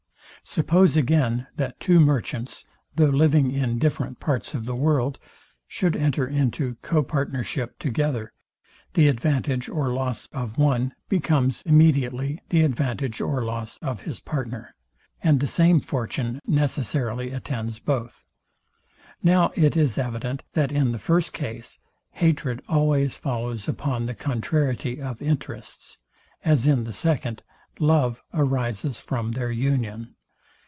[0.43, 2.65] Suppose again, that two merchants,
[2.95, 5.19] though living in different parts of the world,
[5.67, 8.33] should enter into co partnership together,
[8.95, 14.73] the advantage or loss of one becomes immediately the advantage or loss of his partner,
[15.21, 18.25] and the same fortune necessarily attends both.
[19.21, 21.77] Now it is evident, that in the first case,
[22.13, 25.99] hatred always follows upon the contrariety of interests;
[26.43, 27.43] as in the second,
[27.77, 30.15] love arises from their union.